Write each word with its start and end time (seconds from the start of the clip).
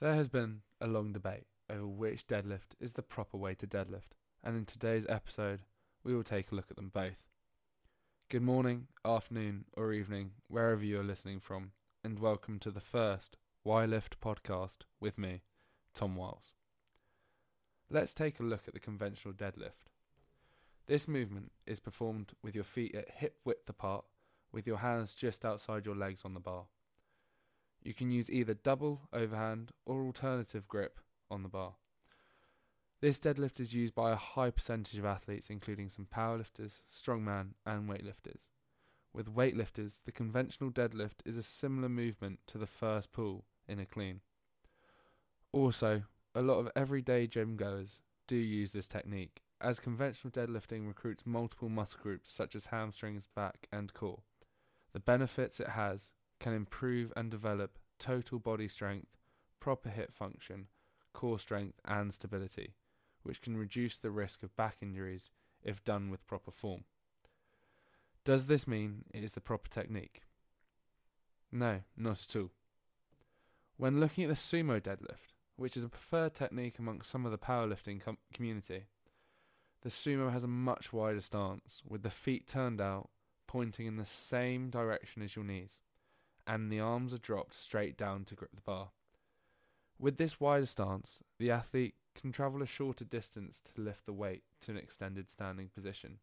There 0.00 0.14
has 0.14 0.30
been 0.30 0.62
a 0.80 0.86
long 0.86 1.12
debate 1.12 1.44
over 1.68 1.86
which 1.86 2.26
deadlift 2.26 2.72
is 2.80 2.94
the 2.94 3.02
proper 3.02 3.36
way 3.36 3.54
to 3.56 3.66
deadlift, 3.66 4.16
and 4.42 4.56
in 4.56 4.64
today's 4.64 5.04
episode, 5.10 5.60
we 6.02 6.14
will 6.14 6.22
take 6.22 6.50
a 6.50 6.54
look 6.54 6.70
at 6.70 6.76
them 6.76 6.88
both. 6.88 7.28
Good 8.30 8.40
morning, 8.40 8.86
afternoon, 9.04 9.66
or 9.76 9.92
evening, 9.92 10.30
wherever 10.48 10.82
you 10.82 10.98
are 11.00 11.04
listening 11.04 11.38
from, 11.38 11.72
and 12.02 12.18
welcome 12.18 12.58
to 12.60 12.70
the 12.70 12.80
first 12.80 13.36
Wylift 13.62 14.14
podcast 14.22 14.84
with 15.00 15.18
me, 15.18 15.42
Tom 15.92 16.16
Wiles. 16.16 16.54
Let's 17.90 18.14
take 18.14 18.40
a 18.40 18.44
look 18.44 18.66
at 18.66 18.72
the 18.72 18.80
conventional 18.80 19.34
deadlift. 19.34 19.90
This 20.86 21.08
movement 21.08 21.52
is 21.66 21.78
performed 21.78 22.32
with 22.42 22.54
your 22.54 22.64
feet 22.64 22.94
at 22.94 23.16
hip 23.16 23.36
width 23.44 23.68
apart, 23.68 24.06
with 24.50 24.66
your 24.66 24.78
hands 24.78 25.14
just 25.14 25.44
outside 25.44 25.84
your 25.84 25.94
legs 25.94 26.22
on 26.24 26.32
the 26.32 26.40
bar. 26.40 26.68
You 27.82 27.94
can 27.94 28.10
use 28.10 28.30
either 28.30 28.54
double 28.54 29.08
overhand 29.12 29.72
or 29.86 30.02
alternative 30.02 30.68
grip 30.68 31.00
on 31.30 31.42
the 31.42 31.48
bar. 31.48 31.74
This 33.00 33.18
deadlift 33.18 33.60
is 33.60 33.74
used 33.74 33.94
by 33.94 34.12
a 34.12 34.16
high 34.16 34.50
percentage 34.50 34.98
of 34.98 35.06
athletes, 35.06 35.48
including 35.48 35.88
some 35.88 36.06
powerlifters, 36.14 36.82
strongman, 36.92 37.54
and 37.64 37.88
weightlifters. 37.88 38.48
With 39.14 39.34
weightlifters, 39.34 40.04
the 40.04 40.12
conventional 40.12 40.70
deadlift 40.70 41.24
is 41.24 41.38
a 41.38 41.42
similar 41.42 41.88
movement 41.88 42.40
to 42.48 42.58
the 42.58 42.66
first 42.66 43.10
pull 43.10 43.46
in 43.66 43.80
a 43.80 43.86
clean. 43.86 44.20
Also, 45.52 46.02
a 46.34 46.42
lot 46.42 46.58
of 46.58 46.70
everyday 46.76 47.26
gym 47.26 47.56
goers 47.56 48.00
do 48.28 48.36
use 48.36 48.72
this 48.72 48.86
technique, 48.86 49.40
as 49.60 49.80
conventional 49.80 50.30
deadlifting 50.30 50.86
recruits 50.86 51.26
multiple 51.26 51.70
muscle 51.70 52.00
groups 52.02 52.30
such 52.30 52.54
as 52.54 52.66
hamstrings, 52.66 53.26
back, 53.34 53.66
and 53.72 53.94
core. 53.94 54.22
The 54.92 55.00
benefits 55.00 55.58
it 55.58 55.70
has 55.70 56.12
can 56.40 56.54
improve 56.54 57.12
and 57.14 57.30
develop 57.30 57.78
total 57.98 58.38
body 58.38 58.66
strength, 58.66 59.16
proper 59.60 59.90
hip 59.90 60.12
function, 60.12 60.66
core 61.12 61.38
strength, 61.38 61.78
and 61.84 62.12
stability, 62.12 62.74
which 63.22 63.42
can 63.42 63.56
reduce 63.56 63.98
the 63.98 64.10
risk 64.10 64.42
of 64.42 64.56
back 64.56 64.78
injuries 64.80 65.30
if 65.62 65.84
done 65.84 66.10
with 66.10 66.26
proper 66.26 66.50
form. 66.50 66.84
Does 68.24 68.46
this 68.46 68.66
mean 68.66 69.04
it 69.12 69.22
is 69.22 69.34
the 69.34 69.40
proper 69.40 69.68
technique? 69.68 70.22
No, 71.52 71.80
not 71.96 72.24
at 72.28 72.36
all. 72.36 72.50
When 73.76 74.00
looking 74.00 74.24
at 74.24 74.30
the 74.30 74.36
sumo 74.36 74.80
deadlift, 74.80 75.34
which 75.56 75.76
is 75.76 75.84
a 75.84 75.88
preferred 75.88 76.34
technique 76.34 76.78
amongst 76.78 77.10
some 77.10 77.24
of 77.26 77.32
the 77.32 77.38
powerlifting 77.38 78.00
com- 78.00 78.18
community, 78.32 78.86
the 79.82 79.90
sumo 79.90 80.32
has 80.32 80.44
a 80.44 80.48
much 80.48 80.92
wider 80.92 81.20
stance, 81.20 81.82
with 81.86 82.02
the 82.02 82.10
feet 82.10 82.46
turned 82.46 82.80
out, 82.80 83.10
pointing 83.46 83.86
in 83.86 83.96
the 83.96 84.06
same 84.06 84.70
direction 84.70 85.22
as 85.22 85.34
your 85.34 85.44
knees 85.44 85.80
and 86.50 86.68
the 86.68 86.80
arms 86.80 87.14
are 87.14 87.18
dropped 87.18 87.54
straight 87.54 87.96
down 87.96 88.24
to 88.24 88.34
grip 88.34 88.50
the 88.52 88.60
bar. 88.60 88.88
With 90.00 90.16
this 90.16 90.40
wider 90.40 90.66
stance, 90.66 91.22
the 91.38 91.48
athlete 91.48 91.94
can 92.12 92.32
travel 92.32 92.60
a 92.60 92.66
shorter 92.66 93.04
distance 93.04 93.60
to 93.60 93.80
lift 93.80 94.04
the 94.04 94.12
weight 94.12 94.42
to 94.62 94.72
an 94.72 94.76
extended 94.76 95.30
standing 95.30 95.68
position. 95.72 96.18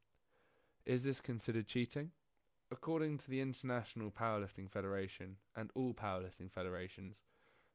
Is 0.86 1.06
this 1.06 1.22
considered 1.22 1.66
cheating? 1.66 2.12
According 2.70 3.20
to 3.20 3.30
the 3.30 3.40
International 3.40 4.12
Powerlifting 4.12 4.70
Federation 4.70 5.38
and 5.56 5.72
all 5.74 5.94
powerlifting 5.94 6.52
federations, 6.52 7.24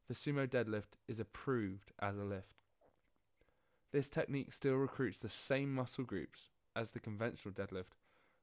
the 0.06 0.14
sumo 0.14 0.46
deadlift 0.46 0.98
is 1.08 1.18
approved 1.18 1.92
as 2.02 2.18
a 2.18 2.24
lift. 2.24 2.56
This 3.92 4.10
technique 4.10 4.52
still 4.52 4.74
recruits 4.74 5.20
the 5.20 5.30
same 5.30 5.74
muscle 5.74 6.04
groups 6.04 6.50
as 6.76 6.90
the 6.90 7.00
conventional 7.00 7.54
deadlift, 7.54 7.96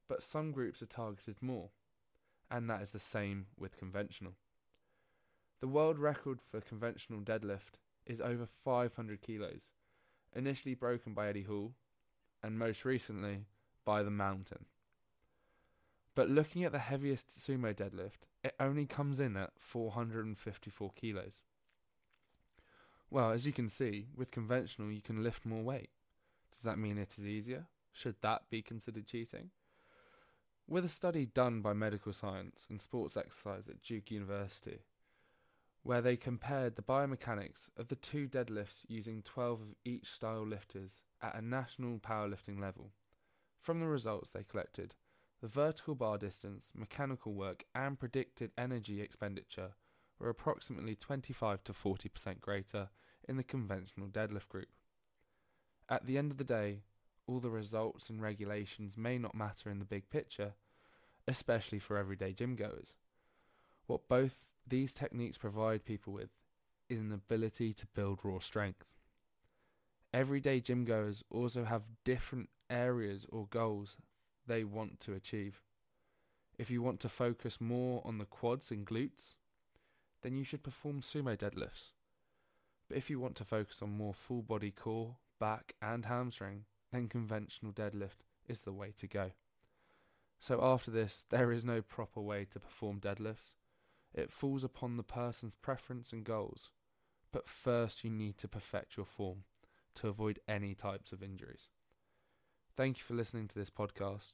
but 0.07 0.23
some 0.23 0.52
groups 0.52 0.81
are 0.81 0.87
targeted 0.87 1.43
more 1.43 1.69
and 2.52 2.69
that 2.69 2.81
is 2.81 2.92
the 2.92 3.00
same 3.00 3.47
with 3.58 3.78
conventional. 3.78 4.33
The 5.59 5.67
world 5.67 6.00
record 6.00 6.39
for 6.42 6.61
conventional 6.61 7.19
deadlift 7.19 7.78
is 8.05 8.22
over 8.22 8.47
500 8.64 9.22
kilos, 9.22 9.69
initially 10.33 10.73
broken 10.73 11.14
by 11.14 11.27
Eddie 11.27 11.44
Hall, 11.44 11.73
and 12.42 12.58
most 12.58 12.86
recently 12.86 13.45
by 13.86 14.03
The 14.03 14.09
Mountain. 14.09 14.65
But 16.15 16.30
looking 16.30 16.64
at 16.64 16.71
the 16.71 16.80
heaviest 16.80 17.39
sumo 17.39 17.73
deadlift, 17.73 18.27
it 18.43 18.55
only 18.59 18.86
comes 18.86 19.20
in 19.20 19.36
at 19.36 19.52
454 19.58 20.92
kilos. 20.95 21.43
Well, 23.11 23.32
as 23.32 23.45
you 23.45 23.54
can 23.54 23.70
see, 23.70 24.08
with 24.15 24.32
conventional 24.32 24.92
you 24.92 25.02
can 25.02 25.23
lift 25.23 25.45
more 25.45 25.64
weight. 25.64 25.89
Does 26.52 26.64
that 26.64 26.77
mean 26.77 26.98
it 26.98 27.17
is 27.17 27.27
easier? 27.27 27.67
Should 27.92 28.15
that 28.21 28.49
be 28.49 28.61
considered 28.61 29.08
cheating? 29.08 29.52
With 30.71 30.85
a 30.85 30.89
study 30.89 31.25
done 31.25 31.61
by 31.61 31.73
Medical 31.73 32.13
Science 32.13 32.67
and 32.69 32.80
Sports 32.80 33.17
Exercise 33.17 33.67
at 33.67 33.81
Duke 33.81 34.11
University, 34.11 34.83
where 35.81 35.99
they 35.99 36.15
compared 36.15 36.75
the 36.75 36.83
biomechanics 36.83 37.69
of 37.75 37.87
the 37.87 37.95
two 37.95 38.27
deadlifts 38.27 38.85
using 38.87 39.23
12 39.23 39.61
of 39.61 39.75
each 39.83 40.11
style 40.11 40.45
lifters 40.45 41.02
at 41.23 41.33
a 41.33 41.41
national 41.41 41.97
powerlifting 41.97 42.61
level. 42.61 42.91
From 43.59 43.79
the 43.79 43.87
results 43.87 44.29
they 44.29 44.43
collected, 44.43 44.93
the 45.41 45.47
vertical 45.47 45.95
bar 45.95 46.19
distance, 46.19 46.69
mechanical 46.75 47.33
work, 47.33 47.63
and 47.73 47.99
predicted 47.99 48.52
energy 48.55 49.02
expenditure 49.02 49.71
were 50.19 50.29
approximately 50.29 50.93
25 50.93 51.63
to 51.63 51.73
40% 51.73 52.41
greater 52.41 52.89
in 53.27 53.37
the 53.37 53.43
conventional 53.43 54.08
deadlift 54.08 54.49
group. 54.49 54.69
At 55.89 56.05
the 56.05 56.19
end 56.19 56.31
of 56.31 56.37
the 56.37 56.43
day, 56.43 56.83
all 57.29 57.39
the 57.39 57.49
results 57.49 58.09
and 58.09 58.21
regulations 58.21 58.97
may 58.97 59.17
not 59.17 59.35
matter 59.35 59.69
in 59.69 59.77
the 59.77 59.85
big 59.85 60.09
picture, 60.09 60.53
especially 61.27 61.77
for 61.77 61.95
everyday 61.95 62.33
gym 62.33 62.55
goers. 62.55 62.95
What 63.85 64.07
both 64.07 64.51
these 64.67 64.93
techniques 64.93 65.37
provide 65.37 65.85
people 65.85 66.11
with 66.11 66.31
is 66.89 66.99
an 66.99 67.11
ability 67.11 67.73
to 67.73 67.87
build 67.93 68.19
raw 68.23 68.39
strength. 68.39 68.95
Everyday 70.11 70.59
gym 70.59 70.85
goers 70.85 71.23
also 71.29 71.65
have 71.65 71.83
different 72.03 72.49
areas 72.67 73.27
or 73.29 73.45
goals 73.47 73.97
they 74.47 74.63
want 74.63 74.99
to 75.01 75.13
achieve. 75.13 75.61
If 76.57 76.71
you 76.71 76.81
want 76.81 76.99
to 77.01 77.09
focus 77.09 77.61
more 77.61 78.01
on 78.03 78.17
the 78.17 78.25
quads 78.25 78.71
and 78.71 78.87
glutes, 78.87 79.35
then 80.23 80.35
you 80.35 80.43
should 80.43 80.63
perform 80.63 81.01
sumo 81.01 81.37
deadlifts. 81.37 81.91
But 82.87 82.97
if 82.97 83.09
you 83.11 83.19
want 83.19 83.35
to 83.35 83.45
focus 83.45 83.83
on 83.83 83.95
more 83.95 84.15
full 84.15 84.41
body 84.41 84.71
core, 84.71 85.17
back, 85.39 85.75
and 85.79 86.05
hamstring, 86.05 86.65
then 86.92 87.08
conventional 87.08 87.72
deadlift 87.72 88.23
is 88.48 88.64
the 88.64 88.73
way 88.73 88.92
to 88.98 89.08
go. 89.08 89.32
So 90.39 90.60
after 90.61 90.89
this, 90.89 91.26
there 91.30 91.52
is 91.52 91.66
no 91.66 91.82
proper 91.82 92.22
way 92.22 92.45
to 92.52 92.60
perform 92.60 93.00
deadlifts. 93.00 93.54
It 94.14 94.32
falls 94.32 94.64
upon 94.64 94.98
the 94.98 95.04
person's 95.04 95.55
preference 95.55 96.11
and 96.11 96.23
goals. 96.23 96.72
But 97.32 97.48
first, 97.48 98.04
you 98.04 98.10
need 98.10 98.38
to 98.39 98.48
perfect 98.48 98.98
your 98.98 99.05
form 99.05 99.44
to 99.95 100.08
avoid 100.08 100.39
any 100.48 100.73
types 100.73 101.11
of 101.11 101.22
injuries. 101.22 101.67
Thank 102.76 102.98
you 102.98 103.04
for 103.04 103.14
listening 103.14 103.48
to 103.50 103.60
this 103.60 103.70
podcast. 103.70 104.33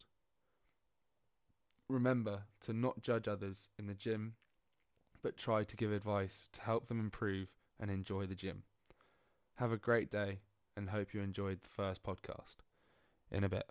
Remember 1.90 2.44
to 2.62 2.74
not 2.74 3.02
judge 3.02 3.28
others 3.28 3.70
in 3.78 3.88
the 3.88 3.94
gym, 3.94 4.36
but 5.22 5.38
try 5.38 5.64
to 5.64 5.76
give 5.76 5.92
advice 5.92 6.48
to 6.54 6.62
help 6.62 6.88
them 6.88 7.00
improve 7.00 7.50
and 7.80 7.92
enjoy 7.92 8.26
the 8.26 8.36
gym. 8.36 8.64
Have 9.56 9.72
a 9.72 9.78
great 9.78 10.10
day 10.10 10.40
and 10.76 10.90
hope 10.90 11.14
you 11.14 11.22
enjoyed 11.22 11.62
the 11.64 11.70
first 11.70 12.04
podcast. 12.04 12.58
In 13.32 13.44
a 13.44 13.50
bit. 13.50 13.70